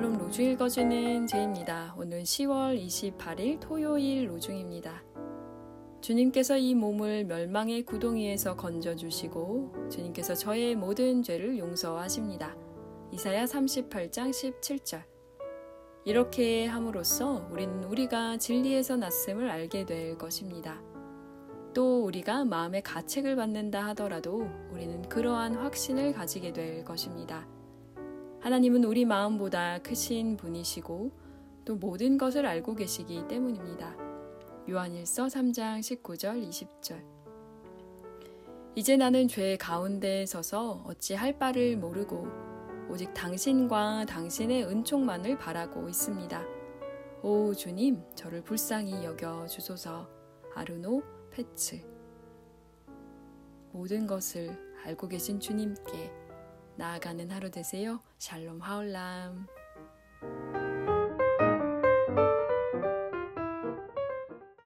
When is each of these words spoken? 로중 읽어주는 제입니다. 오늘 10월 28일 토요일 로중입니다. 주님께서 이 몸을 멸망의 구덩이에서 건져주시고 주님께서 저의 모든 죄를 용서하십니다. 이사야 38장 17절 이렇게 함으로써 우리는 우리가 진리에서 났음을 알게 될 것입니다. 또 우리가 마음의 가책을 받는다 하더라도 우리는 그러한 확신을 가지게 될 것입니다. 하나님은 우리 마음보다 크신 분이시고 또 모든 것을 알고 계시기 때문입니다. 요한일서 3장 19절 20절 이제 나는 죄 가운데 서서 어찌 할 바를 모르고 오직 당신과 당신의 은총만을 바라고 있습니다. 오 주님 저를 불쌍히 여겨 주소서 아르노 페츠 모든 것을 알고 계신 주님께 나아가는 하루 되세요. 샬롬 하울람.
로중 0.00 0.44
읽어주는 0.44 1.26
제입니다. 1.26 1.92
오늘 1.98 2.22
10월 2.22 2.80
28일 2.86 3.58
토요일 3.58 4.30
로중입니다. 4.30 5.02
주님께서 6.00 6.56
이 6.56 6.76
몸을 6.76 7.24
멸망의 7.24 7.82
구덩이에서 7.82 8.54
건져주시고 8.54 9.88
주님께서 9.90 10.34
저의 10.34 10.76
모든 10.76 11.24
죄를 11.24 11.58
용서하십니다. 11.58 12.56
이사야 13.10 13.46
38장 13.46 14.30
17절 14.30 15.02
이렇게 16.04 16.66
함으로써 16.66 17.48
우리는 17.50 17.82
우리가 17.82 18.36
진리에서 18.36 18.96
났음을 18.96 19.50
알게 19.50 19.84
될 19.84 20.16
것입니다. 20.16 20.80
또 21.74 22.04
우리가 22.04 22.44
마음의 22.44 22.82
가책을 22.82 23.34
받는다 23.34 23.84
하더라도 23.88 24.48
우리는 24.70 25.02
그러한 25.08 25.56
확신을 25.56 26.12
가지게 26.12 26.52
될 26.52 26.84
것입니다. 26.84 27.48
하나님은 28.48 28.84
우리 28.84 29.04
마음보다 29.04 29.78
크신 29.80 30.38
분이시고 30.38 31.10
또 31.66 31.76
모든 31.76 32.16
것을 32.16 32.46
알고 32.46 32.76
계시기 32.76 33.28
때문입니다. 33.28 33.94
요한일서 34.70 35.26
3장 35.26 35.80
19절 35.80 36.48
20절 36.48 37.04
이제 38.74 38.96
나는 38.96 39.28
죄 39.28 39.58
가운데 39.58 40.24
서서 40.24 40.82
어찌 40.86 41.12
할 41.12 41.38
바를 41.38 41.76
모르고 41.76 42.26
오직 42.88 43.12
당신과 43.12 44.06
당신의 44.06 44.64
은총만을 44.64 45.36
바라고 45.36 45.86
있습니다. 45.86 46.42
오 47.22 47.52
주님 47.52 48.02
저를 48.14 48.42
불쌍히 48.42 49.04
여겨 49.04 49.46
주소서 49.46 50.08
아르노 50.54 51.02
페츠 51.32 51.82
모든 53.72 54.06
것을 54.06 54.58
알고 54.86 55.06
계신 55.08 55.38
주님께 55.38 56.27
나아가는 56.78 57.28
하루 57.32 57.50
되세요. 57.50 58.00
샬롬 58.18 58.60
하울람. 58.60 59.48